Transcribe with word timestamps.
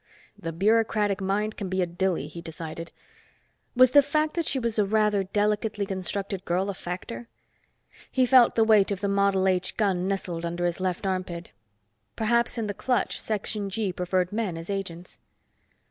The 0.35 0.51
bureaucratic 0.51 1.21
mind 1.21 1.57
can 1.57 1.69
be 1.69 1.83
a 1.83 1.85
dilly, 1.85 2.25
he 2.25 2.41
decided. 2.41 2.91
Was 3.75 3.91
the 3.91 4.01
fact 4.01 4.33
that 4.33 4.47
she 4.47 4.57
was 4.57 4.79
a 4.79 4.83
rather 4.83 5.23
delicately 5.25 5.85
constructed 5.85 6.43
girl 6.43 6.71
a 6.71 6.73
factor? 6.73 7.27
He 8.11 8.25
felt 8.25 8.55
the 8.55 8.63
weight 8.63 8.89
of 8.89 9.01
the 9.01 9.07
Model 9.07 9.47
H 9.47 9.77
gun 9.77 10.07
nestled 10.07 10.43
under 10.43 10.65
his 10.65 10.79
left 10.79 11.05
armpit. 11.05 11.51
Perhaps 12.15 12.57
in 12.57 12.65
the 12.65 12.73
clutch 12.73 13.19
Section 13.21 13.69
G 13.69 13.93
preferred 13.93 14.31
men 14.31 14.57
as 14.57 14.71
agents. 14.71 15.19